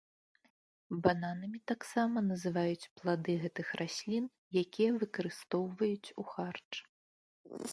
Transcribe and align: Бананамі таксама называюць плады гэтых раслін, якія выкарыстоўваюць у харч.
Бананамі 1.07 1.59
таксама 1.71 2.23
называюць 2.31 2.89
плады 3.01 3.35
гэтых 3.43 3.67
раслін, 3.83 4.25
якія 4.63 4.89
выкарыстоўваюць 5.05 6.13
у 6.25 6.27
харч. 6.35 6.71